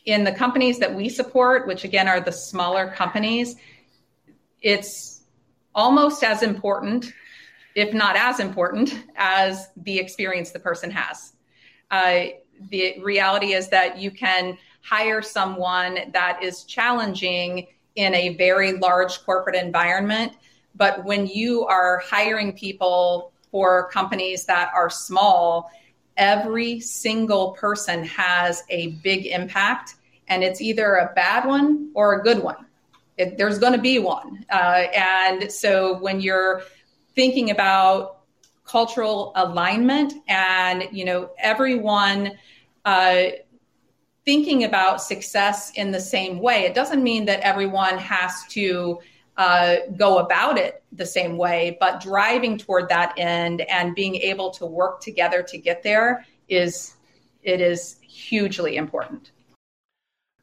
In 0.07 0.25
the 0.25 0.33
companies 0.33 0.79
that 0.79 0.95
we 0.95 1.09
support, 1.09 1.67
which 1.67 1.85
again 1.85 2.09
are 2.09 2.21
the 2.21 2.33
smaller 2.33 2.89
companies, 2.89 3.57
it's 4.63 5.23
almost 5.75 6.25
as 6.25 6.43
important, 6.43 7.13
if 7.75 7.95
not 7.95 8.17
as 8.17 8.41
important, 8.41 9.05
as 9.17 9.69
the 9.77 9.99
experience 9.99 10.51
the 10.51 10.59
person 10.59 10.91
has. 10.91 11.35
Uh, 11.91 12.27
the 12.71 13.01
reality 13.03 13.53
is 13.53 13.69
that 13.69 13.99
you 13.99 14.11
can 14.11 14.57
hire 14.83 15.23
someone 15.23 15.99
that 16.13 16.43
is 16.43 16.65
challenging 16.65 17.67
in 17.97 18.15
a 18.15 18.37
very 18.37 18.75
large 18.79 19.23
corporate 19.25 19.57
environment 19.57 20.33
but 20.75 21.05
when 21.05 21.27
you 21.27 21.65
are 21.67 21.99
hiring 21.99 22.53
people 22.53 23.33
for 23.51 23.89
companies 23.91 24.45
that 24.47 24.71
are 24.75 24.89
small, 24.91 25.71
every 26.17 26.81
single 26.81 27.53
person 27.53 28.05
has 28.05 28.63
a 28.71 28.89
big 29.03 29.27
impact, 29.27 29.95
and 30.29 30.45
it's 30.45 30.61
either 30.61 30.95
a 30.95 31.13
bad 31.15 31.47
one 31.47 31.91
or 31.95 32.21
a 32.21 32.23
good 32.23 32.43
one. 32.43 32.67
It, 33.17 33.37
there's 33.37 33.59
going 33.59 33.73
to 33.73 33.81
be 33.81 33.99
one. 33.99 34.45
Uh, 34.51 34.87
and 34.95 35.51
so 35.51 35.99
when 35.99 36.21
you're 36.21 36.63
thinking 37.15 37.51
about 37.51 38.21
cultural 38.71 39.33
alignment 39.35 40.15
and 40.29 40.89
you 40.93 41.05
know 41.05 41.31
everyone 41.39 42.33
uh, 42.85 43.25
thinking 44.25 44.65
about 44.65 45.03
success 45.03 45.73
in 45.75 45.91
the 45.91 46.01
same 46.01 46.39
way 46.39 46.63
it 46.63 46.75
doesn't 46.75 47.03
mean 47.03 47.25
that 47.25 47.41
everyone 47.41 47.99
has 47.99 48.45
to 48.49 49.01
uh, 49.37 49.77
go 49.97 50.19
about 50.19 50.59
it 50.59 50.83
the 50.93 51.07
same 51.07 51.37
way, 51.37 51.77
but 51.81 52.01
driving 52.01 52.59
toward 52.59 52.89
that 52.89 53.15
end 53.17 53.63
and 53.63 53.95
being 53.95 54.17
able 54.17 54.51
to 54.51 54.67
work 54.67 55.01
together 55.01 55.43
to 55.43 55.59
get 55.59 55.83
there 55.83 56.27
is 56.49 56.95
it 57.43 57.61
is 57.61 57.97
hugely 58.03 58.77
important. 58.77 59.31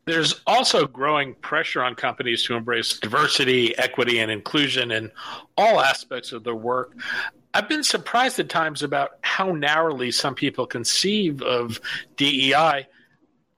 There's 0.06 0.42
also 0.48 0.88
growing 0.88 1.36
pressure 1.36 1.84
on 1.84 1.96
companies 1.96 2.44
to 2.44 2.56
embrace 2.56 2.98
diversity, 2.98 3.78
equity, 3.78 4.20
and 4.20 4.32
inclusion 4.32 4.90
in 4.90 5.12
all 5.58 5.82
aspects 5.82 6.32
of 6.32 6.46
their 6.46 6.56
work. 6.56 6.96
I've 7.54 7.68
been 7.68 7.84
surprised 7.84 8.40
at 8.40 8.48
times 8.48 8.84
about 8.84 9.18
how 9.22 9.52
narrowly 9.52 10.12
some 10.12 10.34
people 10.34 10.66
conceive 10.66 11.42
of 11.42 11.82
DEI. 12.16 12.88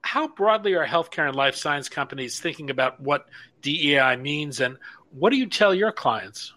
How 0.02 0.28
broadly 0.30 0.74
are 0.74 0.88
healthcare 0.88 1.28
and 1.28 1.36
life 1.36 1.56
science 1.56 1.88
companies 1.88 2.40
thinking 2.40 2.72
about 2.72 3.00
what 3.00 3.28
DEI 3.62 4.16
means, 4.16 4.60
and 4.60 4.78
what 5.12 5.32
do 5.32 5.38
you 5.38 5.48
tell 5.48 5.74
your 5.74 5.92
clients? 5.92 6.54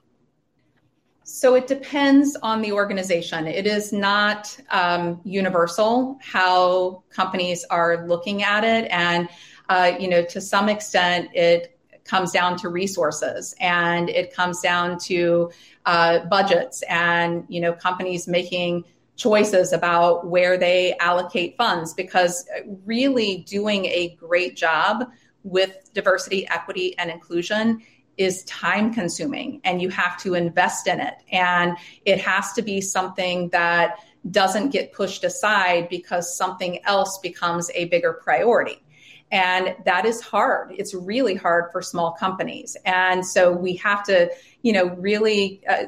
So 1.24 1.54
it 1.54 1.66
depends 1.66 2.36
on 2.42 2.60
the 2.60 2.72
organization. 2.72 3.46
It 3.46 3.66
is 3.66 3.92
not 3.92 4.56
um, 4.70 5.20
universal 5.24 6.18
how 6.20 7.04
companies 7.10 7.64
are 7.70 8.06
looking 8.06 8.42
at 8.42 8.64
it, 8.64 8.88
and 8.90 9.28
uh, 9.68 9.92
you 9.98 10.08
know, 10.08 10.24
to 10.24 10.40
some 10.40 10.68
extent, 10.68 11.30
it 11.32 11.78
comes 12.04 12.32
down 12.32 12.58
to 12.58 12.68
resources 12.68 13.54
and 13.60 14.10
it 14.10 14.34
comes 14.34 14.60
down 14.60 14.98
to 14.98 15.50
uh, 15.86 16.18
budgets 16.26 16.82
and 16.88 17.44
you 17.48 17.60
know 17.60 17.72
companies 17.72 18.26
making 18.26 18.84
choices 19.16 19.72
about 19.72 20.26
where 20.26 20.58
they 20.58 20.96
allocate 20.98 21.56
funds 21.56 21.94
because 21.94 22.46
really 22.84 23.44
doing 23.48 23.84
a 23.86 24.16
great 24.18 24.56
job 24.56 25.04
with 25.44 25.90
diversity, 25.92 26.48
equity, 26.48 26.96
and 26.98 27.10
inclusion 27.10 27.80
is 28.16 28.44
time 28.44 28.92
consuming 28.92 29.60
and 29.64 29.80
you 29.80 29.88
have 29.88 30.18
to 30.18 30.34
invest 30.34 30.86
in 30.86 31.00
it. 31.00 31.14
And 31.30 31.76
it 32.04 32.20
has 32.20 32.52
to 32.54 32.62
be 32.62 32.80
something 32.80 33.48
that 33.50 33.98
doesn't 34.30 34.70
get 34.70 34.92
pushed 34.92 35.24
aside 35.24 35.88
because 35.88 36.36
something 36.36 36.84
else 36.84 37.18
becomes 37.18 37.70
a 37.74 37.86
bigger 37.86 38.12
priority. 38.12 38.82
And 39.30 39.74
that 39.86 40.04
is 40.04 40.20
hard. 40.20 40.74
It's 40.76 40.94
really 40.94 41.34
hard 41.34 41.72
for 41.72 41.80
small 41.80 42.12
companies. 42.12 42.76
And 42.84 43.26
so 43.26 43.50
we 43.50 43.76
have 43.76 44.04
to, 44.04 44.30
you 44.60 44.74
know, 44.74 44.90
really 44.96 45.62
uh, 45.66 45.84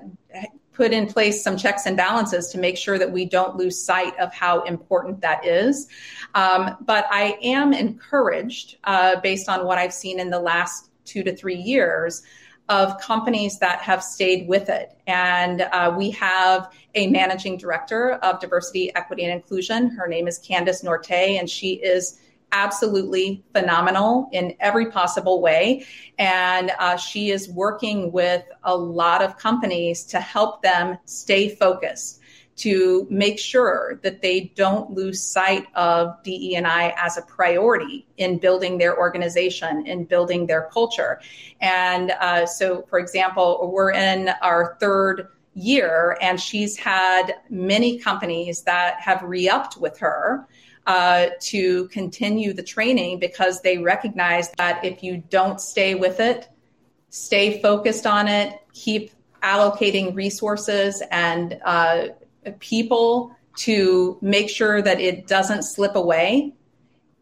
put 0.73 0.93
in 0.93 1.07
place 1.07 1.43
some 1.45 1.57
checks 1.57 1.87
and 1.87 1.97
balances 1.97 2.49
to 2.49 2.59
make 2.59 2.77
sure 2.77 2.99
that 2.99 3.13
we 3.13 3.25
don't 3.25 3.57
lose 3.57 3.81
sight 3.81 4.19
of 4.19 4.33
how 4.35 4.63
important 4.63 5.21
that 5.21 5.47
is. 5.47 5.89
Um, 6.35 6.77
but 6.81 7.07
I 7.11 7.39
am 7.43 7.73
encouraged 7.73 8.79
uh, 8.85 9.21
based 9.21 9.49
on 9.49 9.65
what 9.67 9.79
I've 9.79 9.95
seen 9.95 10.19
in 10.19 10.31
the 10.31 10.41
last 10.41 10.91
two 11.05 11.23
to 11.23 11.35
three 11.35 11.57
years 11.57 12.23
of 12.69 12.99
companies 12.99 13.59
that 13.59 13.81
have 13.81 14.03
stayed 14.03 14.49
with 14.49 14.69
it. 14.69 14.97
And 15.07 15.63
uh, 15.63 15.95
we 15.97 16.11
have 16.13 16.73
a 16.95 17.09
managing 17.09 17.59
director 17.59 18.13
of 18.13 18.41
diversity, 18.41 18.95
equity, 18.95 19.25
and 19.25 19.33
inclusion. 19.33 19.91
Her 19.91 20.09
name 20.09 20.27
is 20.27 20.39
Candice 20.39 20.83
Norte, 20.83 21.11
and 21.11 21.49
she 21.49 21.75
is 21.75 22.21
absolutely 22.53 23.45
phenomenal 23.53 24.29
in 24.33 24.55
every 24.61 24.91
possible 24.91 25.43
way. 25.43 25.85
And 26.19 26.71
uh, 26.79 26.97
she 26.97 27.31
is 27.31 27.51
working 27.51 28.13
with 28.13 28.45
a 28.63 28.75
lot 28.75 29.23
of 29.23 29.37
companies 29.37 30.05
to 30.05 30.21
help 30.21 30.63
them 30.63 30.97
stay 31.05 31.55
focused 31.55 32.21
to 32.57 33.07
make 33.11 33.39
sure 33.39 33.99
that 34.03 34.23
they 34.23 34.53
don't 34.55 34.91
lose 34.91 35.23
sight 35.23 35.67
of 35.75 36.23
DE&I 36.23 36.95
as 36.97 37.19
a 37.19 37.23
priority 37.23 38.07
in 38.17 38.39
building 38.39 38.79
their 38.79 38.97
organization, 38.97 39.87
in 39.87 40.05
building 40.05 40.47
their 40.47 40.69
culture. 40.73 41.21
And 41.61 42.13
uh, 42.13 42.47
so, 42.47 42.83
for 42.83 42.99
example, 42.99 43.71
we're 43.73 43.93
in 43.93 44.31
our 44.41 44.77
third 44.79 45.29
year, 45.55 46.17
and 46.21 46.41
she's 46.41 46.77
had 46.77 47.35
many 47.51 47.99
companies 47.99 48.63
that 48.63 49.01
have 49.01 49.23
re-upped 49.23 49.77
with 49.77 49.99
her. 49.99 50.47
Uh, 50.87 51.31
to 51.41 51.89
continue 51.89 52.53
the 52.53 52.63
training 52.63 53.19
because 53.19 53.63
they 53.63 53.79
recognize 53.79 54.51
that 54.59 54.85
if 54.85 55.03
you 55.03 55.17
don't 55.31 55.59
stay 55.59 55.95
with 55.95 56.21
it, 56.21 56.47
stay 57.09 57.63
focused 57.63 58.07
on 58.07 58.29
it, 58.29 58.61
keep 58.75 59.11
allocating 59.43 60.15
resources 60.15 61.03
and 61.11 61.59
uh, 61.65 62.09
people 62.59 63.35
to 63.57 64.19
make 64.21 64.49
sure 64.49 64.83
that 64.83 65.01
it 65.01 65.27
doesn't 65.27 65.63
slip 65.63 65.95
away, 65.95 66.53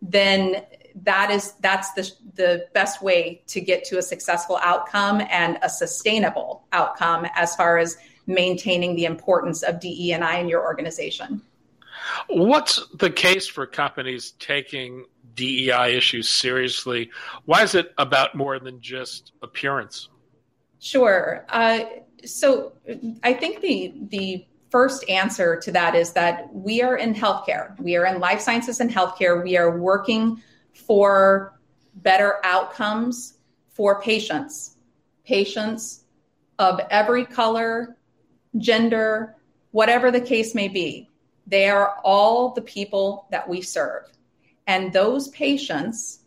then 0.01 0.65
that 0.95 1.31
is 1.31 1.53
that's 1.61 1.93
the 1.93 2.11
the 2.35 2.67
best 2.75 3.03
way 3.03 3.43
to 3.47 3.61
get 3.61 3.85
to 3.85 3.99
a 3.99 4.03
successful 4.03 4.59
outcome 4.63 5.23
and 5.31 5.59
a 5.63 5.69
sustainable 5.69 6.67
outcome 6.73 7.27
as 7.35 7.55
far 7.57 7.79
as 7.79 7.97
maintaining 8.27 8.95
the 8.95 9.05
importance 9.05 9.63
of 9.63 9.81
DE 9.81 10.13
and 10.13 10.25
I 10.25 10.39
in 10.39 10.49
your 10.49 10.63
organization. 10.63 11.43
What's 12.29 12.87
the 12.95 13.11
case 13.11 13.47
for 13.47 13.67
companies 13.67 14.33
taking 14.39 15.07
DEI 15.35 15.97
issues 15.97 16.29
seriously? 16.29 17.11
Why 17.45 17.63
is 17.63 17.75
it 17.75 17.93
about 17.99 18.35
more 18.35 18.59
than 18.59 18.81
just 18.81 19.33
appearance? 19.43 20.09
Sure. 20.79 21.47
Uh, 21.49 21.81
so 22.25 22.73
I 23.23 23.33
think 23.33 23.61
the 23.61 23.95
the 24.09 24.47
first 24.73 25.09
answer 25.09 25.55
to 25.61 25.71
that 25.71 25.95
is 25.95 26.15
that 26.15 26.53
we 26.53 26.83
are 26.83 26.97
in 26.97 27.15
healthcare. 27.15 27.79
We 27.79 27.95
are 27.97 28.07
in 28.07 28.19
life 28.19 28.41
sciences 28.41 28.81
and 28.81 28.91
healthcare. 28.91 29.45
We 29.45 29.59
are 29.59 29.79
working 29.79 30.43
for 30.73 31.61
better 31.97 32.41
outcomes 32.43 33.35
for 33.75 34.01
patients, 34.01 34.77
patients 35.27 36.05
of 36.59 36.81
every 36.91 37.27
color, 37.27 37.99
gender, 38.57 39.37
whatever 39.73 40.11
the 40.11 40.21
case 40.21 40.55
may 40.55 40.69
be. 40.69 41.11
They 41.47 41.69
are 41.69 41.99
all 42.03 42.55
the 42.55 42.63
people 42.63 43.27
that 43.31 43.47
we 43.47 43.61
serve. 43.61 44.05
And 44.67 44.91
those 44.93 45.29
patients 45.29 46.21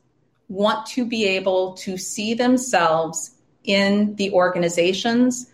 want 0.50 0.86
to 0.88 1.04
be 1.04 1.26
able 1.26 1.74
to 1.78 1.98
see 1.98 2.36
themselves 2.36 3.32
in 3.64 4.16
the 4.18 4.32
organizations 4.34 5.52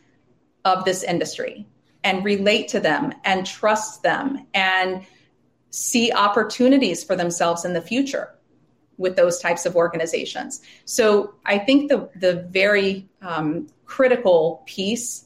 of 0.65 0.83
this 0.83 1.03
industry 1.03 1.65
and 2.03 2.23
relate 2.25 2.67
to 2.69 2.79
them 2.79 3.13
and 3.23 3.45
trust 3.45 4.03
them 4.03 4.47
and 4.53 5.05
see 5.69 6.11
opportunities 6.11 7.03
for 7.03 7.15
themselves 7.15 7.65
in 7.65 7.73
the 7.73 7.81
future 7.81 8.33
with 8.97 9.15
those 9.15 9.39
types 9.39 9.65
of 9.65 9.75
organizations. 9.75 10.61
So 10.85 11.35
I 11.45 11.57
think 11.57 11.89
the 11.89 12.09
the 12.15 12.47
very 12.49 13.07
um, 13.21 13.67
critical 13.85 14.63
piece 14.65 15.25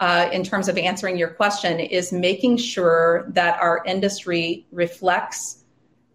uh, 0.00 0.28
in 0.32 0.42
terms 0.42 0.68
of 0.68 0.76
answering 0.76 1.16
your 1.16 1.28
question 1.28 1.78
is 1.78 2.12
making 2.12 2.56
sure 2.56 3.24
that 3.28 3.60
our 3.60 3.82
industry 3.86 4.66
reflects 4.72 5.62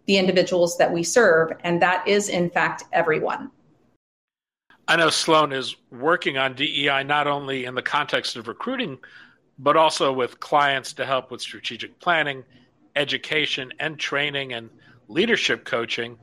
the 0.06 0.18
individuals 0.18 0.76
that 0.78 0.92
we 0.92 1.02
serve, 1.02 1.52
and 1.64 1.80
that 1.82 2.06
is 2.06 2.28
in 2.28 2.50
fact 2.50 2.84
everyone. 2.92 3.50
I 4.86 4.96
know 4.96 5.10
Slone 5.10 5.52
is 5.52 5.76
working 5.90 6.38
on 6.38 6.54
DEI 6.54 7.04
not 7.04 7.26
only 7.26 7.66
in 7.66 7.74
the 7.74 7.82
context 7.82 8.36
of 8.36 8.48
recruiting, 8.48 8.98
but 9.58 9.76
also 9.76 10.12
with 10.12 10.40
clients 10.40 10.94
to 10.94 11.06
help 11.06 11.30
with 11.30 11.40
strategic 11.40 11.98
planning, 11.98 12.44
education, 12.94 13.72
and 13.78 13.98
training 13.98 14.52
and 14.52 14.70
leadership 15.08 15.64
coaching. 15.64 16.16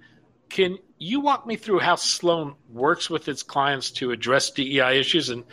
Can 0.50 0.78
you 0.98 1.20
walk 1.20 1.46
me 1.46 1.56
through 1.56 1.80
how 1.80 1.96
Slone 1.96 2.56
works 2.70 3.10
with 3.10 3.28
its 3.28 3.44
clients 3.44 3.92
to 3.92 4.12
address 4.12 4.52
DEI 4.52 5.00
issues 5.00 5.30
and 5.30 5.44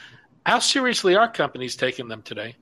how 0.44 0.58
seriously 0.58 1.16
are 1.16 1.30
companies 1.30 1.76
taking 1.76 2.08
them 2.08 2.22
today? 2.22 2.56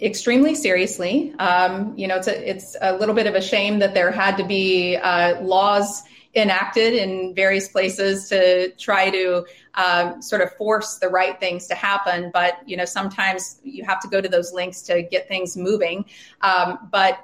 Extremely 0.00 0.54
seriously. 0.54 1.34
Um, 1.38 1.94
you 1.96 2.08
know, 2.08 2.16
it's 2.16 2.28
a, 2.28 2.48
it's 2.48 2.76
a 2.80 2.96
little 2.96 3.14
bit 3.14 3.26
of 3.26 3.34
a 3.34 3.40
shame 3.40 3.78
that 3.78 3.94
there 3.94 4.10
had 4.10 4.36
to 4.38 4.44
be 4.44 4.96
uh, 4.96 5.40
laws 5.40 6.02
enacted 6.36 6.94
in 6.94 7.34
various 7.34 7.68
places 7.68 8.28
to 8.28 8.70
try 8.72 9.10
to 9.10 9.44
um, 9.74 10.20
sort 10.20 10.42
of 10.42 10.52
force 10.56 10.98
the 10.98 11.08
right 11.08 11.38
things 11.38 11.66
to 11.68 11.74
happen. 11.74 12.30
But 12.32 12.58
you 12.66 12.76
know, 12.76 12.84
sometimes 12.84 13.60
you 13.62 13.84
have 13.84 14.00
to 14.00 14.08
go 14.08 14.20
to 14.20 14.28
those 14.28 14.52
links 14.52 14.82
to 14.82 15.02
get 15.02 15.28
things 15.28 15.56
moving. 15.56 16.04
Um, 16.40 16.88
but 16.90 17.18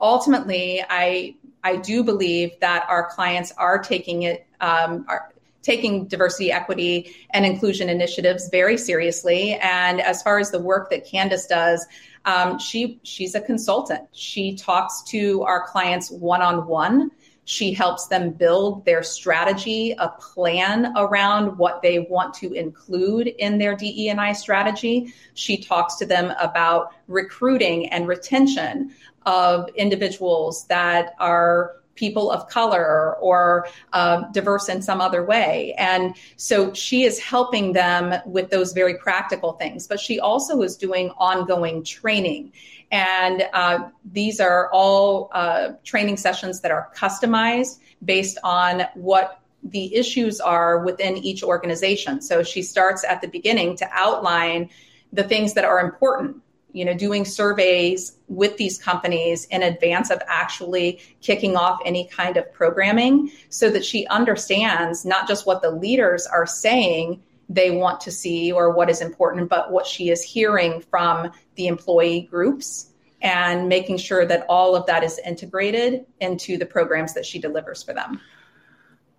ultimately, 0.00 0.84
I 0.88 1.36
I 1.62 1.76
do 1.76 2.04
believe 2.04 2.52
that 2.60 2.86
our 2.88 3.08
clients 3.08 3.52
are 3.56 3.78
taking 3.78 4.22
it 4.22 4.46
um, 4.60 5.04
are 5.08 5.30
taking 5.62 6.06
diversity, 6.06 6.52
equity, 6.52 7.16
and 7.30 7.46
inclusion 7.46 7.88
initiatives 7.88 8.50
very 8.50 8.76
seriously. 8.76 9.54
And 9.54 10.00
as 10.00 10.22
far 10.22 10.38
as 10.38 10.50
the 10.50 10.60
work 10.60 10.90
that 10.90 11.06
Candace 11.06 11.46
does, 11.46 11.86
um, 12.26 12.58
she 12.58 13.00
she's 13.02 13.34
a 13.34 13.40
consultant. 13.40 14.02
She 14.12 14.54
talks 14.54 15.02
to 15.04 15.42
our 15.42 15.66
clients 15.66 16.10
one 16.10 16.42
on 16.42 16.66
one 16.66 17.10
she 17.44 17.72
helps 17.72 18.06
them 18.06 18.30
build 18.30 18.84
their 18.84 19.02
strategy, 19.02 19.94
a 19.98 20.08
plan 20.08 20.92
around 20.96 21.58
what 21.58 21.82
they 21.82 22.00
want 22.00 22.34
to 22.34 22.52
include 22.52 23.26
in 23.26 23.58
their 23.58 23.76
DE&I 23.76 24.32
strategy. 24.32 25.12
She 25.34 25.58
talks 25.58 25.96
to 25.96 26.06
them 26.06 26.32
about 26.40 26.92
recruiting 27.06 27.88
and 27.90 28.08
retention 28.08 28.94
of 29.26 29.68
individuals 29.76 30.66
that 30.66 31.14
are 31.18 31.76
people 31.94 32.30
of 32.30 32.48
color 32.48 33.16
or 33.16 33.68
uh, 33.92 34.22
diverse 34.32 34.68
in 34.68 34.82
some 34.82 35.00
other 35.00 35.24
way. 35.24 35.74
And 35.78 36.16
so 36.36 36.72
she 36.72 37.04
is 37.04 37.18
helping 37.18 37.72
them 37.72 38.14
with 38.26 38.50
those 38.50 38.72
very 38.72 38.98
practical 38.98 39.52
things, 39.52 39.86
but 39.86 40.00
she 40.00 40.18
also 40.18 40.62
is 40.62 40.76
doing 40.76 41.10
ongoing 41.18 41.84
training. 41.84 42.52
And 42.94 43.42
uh, 43.52 43.88
these 44.04 44.38
are 44.38 44.70
all 44.70 45.28
uh, 45.32 45.72
training 45.82 46.16
sessions 46.16 46.60
that 46.60 46.70
are 46.70 46.92
customized 46.96 47.80
based 48.04 48.38
on 48.44 48.84
what 48.94 49.40
the 49.64 49.92
issues 49.96 50.40
are 50.40 50.78
within 50.84 51.16
each 51.16 51.42
organization. 51.42 52.22
So 52.22 52.44
she 52.44 52.62
starts 52.62 53.02
at 53.02 53.20
the 53.20 53.26
beginning 53.26 53.76
to 53.78 53.88
outline 53.90 54.70
the 55.12 55.24
things 55.24 55.54
that 55.54 55.64
are 55.64 55.80
important 55.80 56.36
you 56.72 56.84
know 56.84 56.94
doing 56.94 57.24
surveys 57.24 58.16
with 58.26 58.56
these 58.56 58.78
companies 58.78 59.44
in 59.46 59.62
advance 59.62 60.10
of 60.10 60.20
actually 60.26 61.00
kicking 61.20 61.56
off 61.56 61.80
any 61.84 62.08
kind 62.08 62.36
of 62.36 62.52
programming 62.52 63.30
so 63.48 63.70
that 63.70 63.84
she 63.84 64.08
understands 64.08 65.04
not 65.04 65.28
just 65.28 65.46
what 65.46 65.62
the 65.62 65.70
leaders 65.70 66.26
are 66.26 66.46
saying 66.46 67.22
they 67.48 67.70
want 67.70 68.00
to 68.00 68.10
see 68.10 68.52
or 68.52 68.70
what 68.70 68.88
is 68.88 69.00
important 69.00 69.48
but 69.48 69.70
what 69.70 69.86
she 69.86 70.10
is 70.10 70.22
hearing 70.22 70.80
from 70.80 71.30
the 71.56 71.66
employee 71.66 72.22
groups 72.22 72.90
and 73.22 73.68
making 73.68 73.96
sure 73.96 74.26
that 74.26 74.44
all 74.48 74.76
of 74.76 74.84
that 74.86 75.02
is 75.02 75.18
integrated 75.24 76.04
into 76.20 76.58
the 76.58 76.66
programs 76.66 77.14
that 77.14 77.24
she 77.24 77.38
delivers 77.38 77.82
for 77.82 77.94
them 77.94 78.20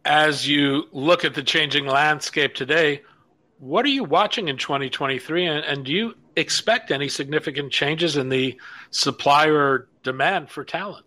as 0.06 0.48
you 0.48 0.84
look 0.92 1.26
at 1.26 1.34
the 1.34 1.44
changing 1.44 1.86
landscape 1.86 2.54
today 2.54 3.02
what 3.60 3.86
are 3.86 3.90
you 3.90 4.04
watching 4.04 4.48
in 4.48 4.58
2023 4.58 5.46
and, 5.46 5.66
and 5.66 5.86
do 5.86 5.92
you 5.92 6.16
expect 6.36 6.92
any 6.92 7.08
significant 7.08 7.72
changes 7.72 8.18
in 8.18 8.30
the 8.30 8.60
supplier 8.92 9.88
demand 10.04 10.50
for 10.50 10.64
talent? 10.64 11.06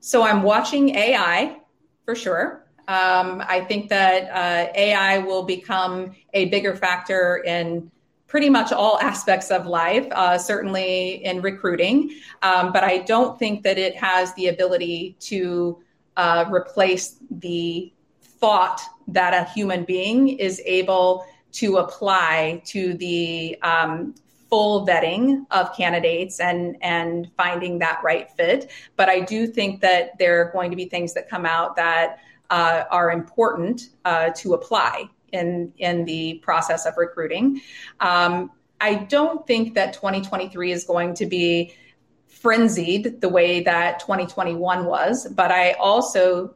So 0.00 0.22
I'm 0.22 0.42
watching 0.42 0.94
AI 0.94 1.58
for 2.04 2.14
sure. 2.14 2.64
Um, 2.88 3.44
I 3.46 3.60
think 3.60 3.90
that 3.90 4.30
uh, 4.30 4.72
AI 4.74 5.18
will 5.18 5.42
become 5.42 6.16
a 6.32 6.46
bigger 6.46 6.74
factor 6.74 7.42
in 7.44 7.90
pretty 8.26 8.48
much 8.48 8.72
all 8.72 8.98
aspects 9.02 9.50
of 9.50 9.66
life, 9.66 10.06
uh, 10.12 10.38
certainly 10.38 11.24
in 11.24 11.42
recruiting. 11.42 12.10
Um, 12.42 12.72
but 12.72 12.84
I 12.84 12.98
don't 12.98 13.38
think 13.38 13.62
that 13.64 13.76
it 13.78 13.94
has 13.96 14.32
the 14.34 14.48
ability 14.48 15.16
to 15.20 15.82
uh, 16.16 16.46
replace 16.50 17.16
the 17.30 17.92
thought 18.22 18.80
that 19.08 19.34
a 19.34 19.50
human 19.52 19.84
being 19.84 20.28
is 20.28 20.62
able 20.64 21.26
to 21.52 21.76
apply 21.78 22.62
to 22.66 22.94
the 22.94 23.58
um, 23.62 24.14
full 24.48 24.86
vetting 24.86 25.46
of 25.50 25.74
candidates 25.76 26.40
and 26.40 26.76
and 26.82 27.30
finding 27.36 27.78
that 27.80 28.00
right 28.02 28.30
fit. 28.32 28.70
But 28.96 29.08
I 29.08 29.20
do 29.20 29.46
think 29.46 29.80
that 29.80 30.18
there 30.18 30.40
are 30.40 30.52
going 30.52 30.70
to 30.70 30.76
be 30.76 30.86
things 30.86 31.14
that 31.14 31.28
come 31.28 31.44
out 31.44 31.76
that 31.76 32.20
uh, 32.50 32.84
are 32.90 33.10
important 33.10 33.90
uh, 34.04 34.30
to 34.36 34.54
apply 34.54 35.08
in 35.32 35.72
in 35.78 36.04
the 36.04 36.40
process 36.42 36.86
of 36.86 36.96
recruiting. 36.96 37.60
Um, 38.00 38.50
I 38.80 38.94
don't 38.94 39.46
think 39.46 39.74
that 39.74 39.92
2023 39.92 40.72
is 40.72 40.84
going 40.84 41.14
to 41.14 41.26
be 41.26 41.74
frenzied 42.26 43.20
the 43.20 43.28
way 43.28 43.62
that 43.62 43.98
2021 44.00 44.84
was, 44.84 45.26
but 45.32 45.50
I 45.50 45.72
also 45.72 46.54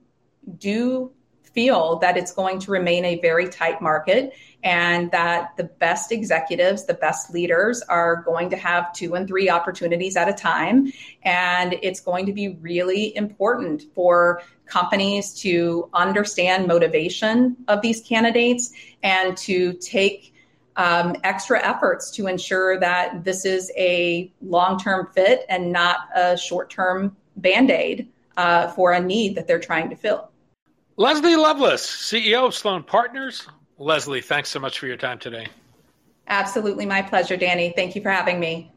do 0.58 1.10
feel 1.42 1.98
that 1.98 2.16
it's 2.16 2.32
going 2.32 2.58
to 2.60 2.70
remain 2.70 3.04
a 3.04 3.20
very 3.20 3.48
tight 3.48 3.82
market 3.82 4.32
and 4.62 5.10
that 5.10 5.56
the 5.56 5.64
best 5.64 6.12
executives, 6.12 6.84
the 6.84 6.94
best 6.94 7.32
leaders 7.32 7.82
are 7.82 8.22
going 8.22 8.50
to 8.50 8.56
have 8.56 8.92
two 8.92 9.14
and 9.14 9.26
three 9.26 9.50
opportunities 9.50 10.16
at 10.16 10.28
a 10.28 10.32
time. 10.32 10.92
And 11.22 11.76
it's 11.82 12.00
going 12.00 12.26
to 12.26 12.32
be 12.32 12.50
really 12.60 13.16
important 13.16 13.84
for 13.94 14.42
companies 14.66 15.34
to 15.40 15.88
understand 15.92 16.66
motivation 16.66 17.56
of 17.68 17.82
these 17.82 18.00
candidates 18.00 18.72
and 19.02 19.36
to 19.38 19.72
take 19.74 20.32
um, 20.76 21.16
extra 21.24 21.62
efforts 21.62 22.10
to 22.12 22.26
ensure 22.26 22.78
that 22.80 23.24
this 23.24 23.44
is 23.44 23.70
a 23.76 24.32
long 24.40 24.78
term 24.78 25.08
fit 25.12 25.44
and 25.48 25.72
not 25.72 25.98
a 26.14 26.36
short 26.36 26.70
term 26.70 27.16
band 27.36 27.70
aid 27.70 28.08
uh, 28.36 28.68
for 28.68 28.92
a 28.92 29.00
need 29.00 29.34
that 29.34 29.46
they're 29.46 29.60
trying 29.60 29.90
to 29.90 29.96
fill. 29.96 30.30
Leslie 30.96 31.36
Loveless, 31.36 31.86
CEO 31.86 32.46
of 32.46 32.54
Slone 32.54 32.82
Partners. 32.82 33.46
Leslie, 33.78 34.20
thanks 34.20 34.48
so 34.50 34.60
much 34.60 34.78
for 34.78 34.86
your 34.86 34.96
time 34.96 35.18
today. 35.18 35.48
Absolutely 36.28 36.86
my 36.86 37.02
pleasure, 37.02 37.36
Danny. 37.36 37.72
Thank 37.74 37.96
you 37.96 38.02
for 38.02 38.10
having 38.10 38.38
me. 38.40 38.72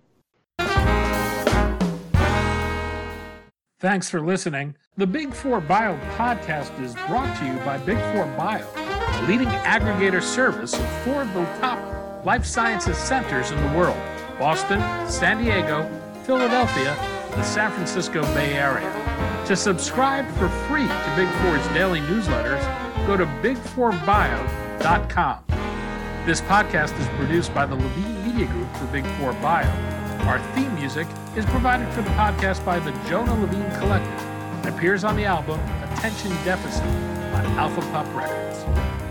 Thanks 3.79 4.10
for 4.10 4.21
listening. 4.21 4.75
The 4.97 5.05
Big 5.05 5.34
Four 5.34 5.62
Bio 5.62 5.97
podcast 6.17 6.81
is 6.81 6.95
brought 7.08 7.38
to 7.38 7.45
you 7.45 7.53
by 7.60 7.77
Big 7.77 7.99
Four 8.13 8.25
Bio, 8.38 8.65
a 8.75 9.25
leading 9.27 9.49
aggregator 9.49 10.23
service 10.23 10.73
of 10.73 10.89
four 11.03 11.21
of 11.21 11.34
the 11.34 11.43
top 11.60 12.25
life 12.25 12.45
sciences 12.45 12.97
centers 12.97 13.51
in 13.51 13.62
the 13.62 13.77
world 13.77 13.97
Boston, 14.39 14.81
San 15.08 15.38
Diego, 15.43 15.88
Philadelphia, 16.23 16.95
the 17.31 17.43
San 17.43 17.71
Francisco 17.71 18.21
Bay 18.34 18.53
Area. 18.53 18.91
To 19.45 19.55
subscribe 19.55 20.27
for 20.31 20.49
free 20.67 20.88
to 20.88 21.13
Big 21.15 21.29
Four's 21.41 21.65
daily 21.73 21.99
newsletters, 22.01 22.63
go 23.05 23.15
to 23.15 23.25
big4bio.com. 24.79 25.43
This 26.25 26.41
podcast 26.41 26.99
is 26.99 27.07
produced 27.17 27.53
by 27.53 27.65
the 27.65 27.75
Levine 27.75 28.25
Media 28.25 28.47
Group 28.47 28.75
for 28.77 28.85
Big 28.88 29.05
Four 29.17 29.33
Bio. 29.33 29.69
Our 30.27 30.39
theme 30.53 30.73
music 30.75 31.07
is 31.35 31.45
provided 31.45 31.88
for 31.93 32.01
the 32.01 32.09
podcast 32.11 32.65
by 32.65 32.79
the 32.79 32.91
Jonah 33.07 33.39
Levine 33.39 33.69
Collective 33.77 34.25
and 34.25 34.75
appears 34.75 35.03
on 35.03 35.15
the 35.15 35.25
album 35.25 35.59
Attention 35.91 36.31
Deficit 36.43 36.83
on 36.83 37.45
Alpha 37.57 37.81
Pup 37.91 38.07
Records. 38.15 39.04